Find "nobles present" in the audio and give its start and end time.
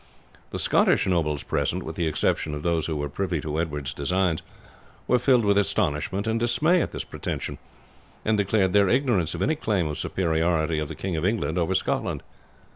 1.05-1.83